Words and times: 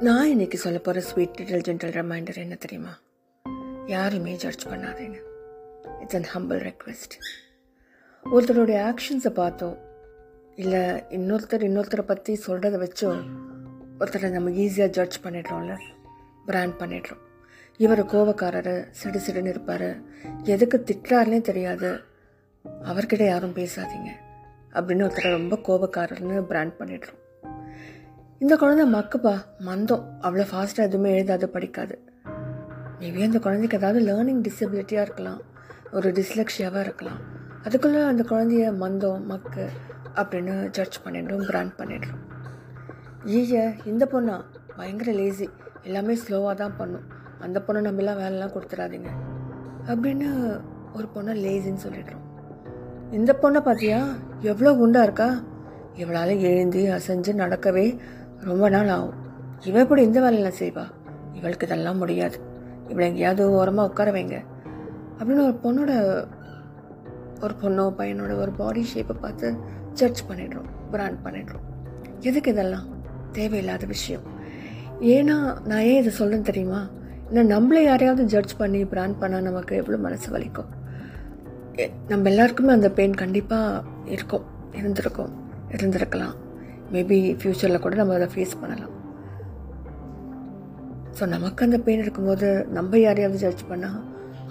நான் 0.00 0.28
இன்னைக்கு 0.28 0.58
சொல்ல 0.58 0.78
போகிற 0.78 1.04
ஸ்வீட் 1.04 1.40
லிட்டில் 1.40 1.60
ஜென்டல் 1.60 1.94
ரிமைண்டர் 1.94 2.36
என்ன 2.36 2.54
தெரியுமா? 2.54 2.98
யாருமே 3.86 4.34
ஜட்ஜ் 4.34 4.66
பண்ணாதீங்க 4.66 5.16
இட்ஸ் 6.00 6.14
அன் 6.14 6.28
ஹம்பிள் 6.34 6.62
ரெக்வெஸ்ட் 6.62 7.14
ஒருத்தருடைய 8.24 8.78
ஆக்ஷன்ஸை 8.90 9.32
பார்த்தோ 9.34 9.78
இல்லை 10.56 10.80
இன்னொருத்தர் 11.18 11.64
இன்னொருத்தரை 11.68 12.00
பற்றி 12.00 12.40
சொல்கிறத 12.46 12.88
வச்சோ 12.88 13.24
ஒருத்தரை 14.00 14.30
நம்ம 14.30 14.50
ஈஸியாக 14.50 14.88
ஜட்ஜ் 14.88 15.20
பண்ணிடுறோம்ல 15.22 15.78
பிராண்ட் 16.46 16.80
பண்ணிடுறோம். 16.80 17.22
இவர் 17.76 18.06
கோவக்காரர் 18.06 18.86
சிடு 18.90 19.18
சிடுன்னு 19.18 19.48
இருப்பார். 19.48 19.96
எதுக்கு 20.42 20.84
திட்டுறாருனே 20.86 21.40
தெரியாது. 21.40 22.00
அவர்கிட்ட 22.64 23.26
யாரும் 23.26 23.54
பேசாதீங்க. 23.54 24.08
அப்படின்னு 24.72 25.06
ஒருத்தரை 25.08 25.30
ரொம்ப 25.30 25.56
கோபக்காரர்னு 25.56 26.42
பிராண்ட் 26.42 26.72
பண்ணிடுறோம். 26.78 27.24
இந்த 28.38 28.56
குழந்தை 28.56 28.84
மக்குப்பா 28.92 29.34
மந்தம். 29.58 30.02
அவ்வளோ 30.20 30.44
ஃபாஸ்ட்டாக 30.50 30.86
எதுவுமே 30.88 31.10
எழுதாது 31.14 31.48
படிக்காது. 31.48 31.94
மேபி 33.00 33.22
அந்த 33.22 33.38
குழந்தைக்கு 33.38 33.76
ஏதாவது 33.76 34.00
லேர்னிங் 34.06 34.42
டிசபிலிட்டியாக 34.48 35.00
இருக்கலாம். 35.00 35.40
ஒரு 35.92 36.12
டிஸ்லெக்ஷியாவாக 36.12 36.80
இருக்கலாம். 36.80 37.20
அதுக்குள்ளே 37.64 38.00
அந்த 38.02 38.24
குழந்தைய 38.30 38.76
மந்தம் 38.76 39.24
மக்கு 39.24 39.68
அப்படின்னு 40.14 40.70
ஜட்ஜ் 40.70 40.98
பண்ணிடுறோம் 41.04 41.46
பிராண்ட் 41.46 41.72
பண்ணிடுறோம் 41.78 42.22
ஈய 43.24 43.72
இந்த 43.84 44.08
பொண்ணா? 44.12 44.36
பயங்கர 44.76 45.12
லேசி 45.12 45.48
எல்லாமே 45.82 46.18
ஸ்லோவாக 46.28 46.54
தான் 46.54 46.76
பண்ணும். 46.76 47.06
அந்த 47.38 47.62
பொண்ணை 47.66 47.80
நம்பிலாம் 47.88 48.20
வேலைலாம் 48.22 48.54
கொடுத்துடாதீங்க. 48.56 49.08
அப்படின்னு 49.86 50.60
ஒரு 50.94 51.08
பொண்ணை 51.14 51.36
லேசின்னு 51.38 51.84
சொல்லிடுறோம். 51.88 52.24
இந்த 53.12 53.38
பொண்ணை 53.42 53.62
பார்த்தியா 53.64 54.06
எவ்வளோ 54.40 54.72
குண்டாக 54.72 55.04
இருக்கா? 55.04 55.42
இவளால் 55.94 56.38
எழுந்து 56.38 56.80
அசைஞ்சு 56.92 57.32
நடக்கவே 57.34 57.98
ரொம்ப 58.40 58.68
நாள் 58.68 58.88
ஆகும். 58.88 59.14
இவ 59.64 59.78
எப்படி 59.78 60.02
இந்த 60.02 60.20
வேலையெல்லாம் 60.20 60.58
செய்வா? 60.58 60.90
இவளுக்கு 61.32 61.66
இதெல்லாம் 61.66 61.96
முடியாது. 61.96 62.40
இவளை 62.88 63.08
எங்கேயாவது 63.08 63.50
ஓரமாக 63.50 63.88
உட்கார 63.88 64.10
வைங்க. 64.10 64.44
அப்படின்னு 65.18 65.58
ஒரு 65.58 65.58
பொண்ணோட 65.62 66.24
ஒரு 67.40 67.54
பொண்ணோ 67.62 67.94
பையனோட 68.00 68.38
ஒரு 68.38 68.50
பாடி 68.50 68.86
ஷேப்பை 68.94 69.12
பார்த்து 69.20 69.56
ஜட்ஜ் 69.92 70.24
பண்ணிடுறோம். 70.28 70.68
பிராண்ட் 70.90 71.18
பண்ணிடுறோம். 71.24 71.94
எதுக்கு 72.20 72.50
இதெல்லாம்? 72.50 72.86
தேவையில்லாத 73.32 73.86
விஷயம். 73.86 74.20
ஏன்னா 75.00 75.66
நான் 75.66 75.80
ஏன் 75.80 76.04
இதை 76.04 76.12
சொல்லணும் 76.18 76.40
தெரியுமா? 76.40 76.88
இன்னும் 77.30 77.50
நம்மளை 77.50 77.82
யாரையாவது 77.82 78.24
ஜட்ஜ் 78.24 78.56
பண்ணி 78.56 78.84
பிராண்ட் 78.84 79.22
பண்ணால் 79.22 79.40
நமக்கு 79.40 79.76
எவ்வளோ 79.76 79.98
மனசு 79.98 80.38
வலிக்கும். 80.38 80.66
நம்ம 82.08 82.28
எல்லாருக்குமே 82.28 82.72
அந்த 82.72 82.90
பெயின் 82.90 83.14
கண்டிப்பாக 83.14 83.82
இருக்கும். 84.04 84.44
இருந்திருக்கும். 84.72 85.30
இருந்திருக்கலாம். 85.70 86.34
மேபி 86.94 87.18
ஃப்யூச்சரில் 87.38 87.84
கூட 87.84 87.94
நம்ம 88.00 88.14
அதை 88.18 88.28
ஃபேஸ் 88.34 88.60
பண்ணலாம். 88.60 88.94
ஸோ 91.18 91.26
நமக்கு 91.26 91.64
அந்த 91.64 91.78
பெயின் 91.78 92.02
இருக்கும்போது 92.04 92.48
நம்ம 92.76 92.98
யாரையாவது 92.98 93.38
ஜட்ஜ் 93.44 93.62
பண்ணால் 93.70 94.00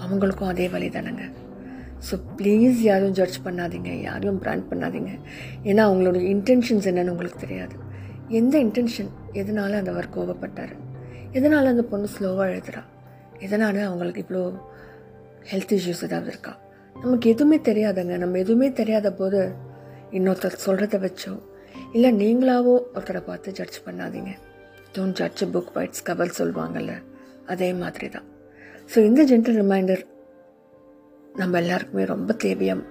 அவங்களுக்கும் 0.03 0.51
அதே 0.51 0.67
வழி 0.67 0.87
தானேங்க. 0.89 1.25
ஸோ 2.07 2.15
ப்ளீஸ் 2.37 2.79
யாரும் 2.89 3.13
ஜட்ஜ் 3.19 3.37
பண்ணாதீங்க. 3.45 3.91
யாரையும் 4.07 4.39
பிராண்ட் 4.39 4.65
பண்ணாதீங்க. 4.71 5.11
ஏன்னா 5.69 5.83
அவங்களோட 5.89 6.17
இன்டென்ஷன்ஸ் 6.33 6.87
என்னென்னு 6.91 7.13
உங்களுக்கு 7.15 7.39
தெரியாது. 7.45 7.75
எந்த 8.39 8.55
இன்டென்ஷன் 8.57 9.11
எதனால 9.33 9.77
அந்த 9.81 9.91
அவர் 9.91 10.13
கோவப்பட்டார்? 10.15 10.73
எதனால் 11.31 11.65
அந்த 11.65 11.83
பொண்ணு 11.91 12.07
ஸ்லோவாக 12.15 12.51
எழுதுறா 12.53 12.83
எதனால் 13.39 13.79
அவங்களுக்கு 13.89 14.23
இவ்வளோ 14.25 14.43
ஹெல்த் 15.51 15.73
இஷ்யூஸ் 15.77 16.03
ஏதாவது 16.03 16.29
இருக்கா? 16.33 16.53
நமக்கு 16.95 17.29
எதுவுமே 17.29 17.57
தெரியாதுங்க. 17.69 18.17
நம்ம 18.17 18.37
எதுவுமே 18.37 18.71
தெரியாத 18.71 19.11
போது 19.11 19.39
இன்னொருத்தர் 20.11 20.63
சொல்கிறத 20.65 20.99
வச்சோ 20.99 21.33
இல்லை 21.95 22.09
நீங்களாவோ 22.21 22.73
ஒருத்தரை 22.95 23.21
பார்த்து 23.27 23.57
ஜட்ஜ் 23.59 23.77
பண்ணாதீங்க. 23.85 24.31
Don't 24.95 25.17
judge 25.19 25.43
book 25.53 25.71
by its 25.75 26.03
cover 26.07 26.37
சொல்லுவாங்கல்ல 26.39 26.93
அதே 27.53 27.69
மாதிரி 27.73 28.07
தான் 28.09 28.27
ஸோ 28.91 28.97
இந்த 29.09 29.21
ஜென்ரல் 29.23 29.59
ரிமைண்டர் 29.61 30.03
நம்ம 31.35 31.59
எல்லாருக்குமே 31.59 32.03
ரொம்ப 32.11 32.33
தேவையம் 32.33 32.83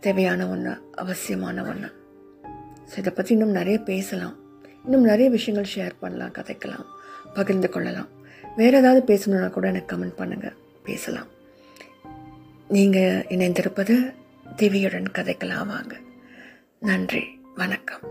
தேவையான 0.00 0.48
ஒன்று 0.54 0.72
அவசியமான 1.02 1.64
ஒன்று 1.70 1.88
ஸோ 2.90 2.96
இதை 2.98 3.12
பற்றி 3.12 3.32
இன்னும் 3.36 3.56
நிறைய 3.58 3.78
பேசலாம். 3.92 4.36
இன்னும் 4.84 5.08
நிறைய 5.10 5.28
விஷயங்கள் 5.36 5.72
ஷேர் 5.74 5.94
பண்ணலாம் 6.00 6.36
கதைக்கலாம் 6.38 6.86
பகிர்ந்து 7.34 7.68
கொள்ளலாம். 7.68 8.10
வேறு 8.56 8.78
ஏதாவது 8.80 9.00
பேசணுன்னா 9.12 9.48
கூட 9.50 9.66
எனக்கு 9.72 9.90
கமெண்ட் 9.92 10.18
பண்ணுங்கள் 10.20 10.58
பேசலாம். 10.88 11.30
நீங்கள் 12.76 13.24
இணைந்திருப்பது 13.36 13.96
திவியுடன் 14.56 15.10
கதைக்கலாம் 15.18 15.72
வாங்க. 15.74 15.96
நன்றி 16.90 17.24
வணக்கம். 17.54 18.06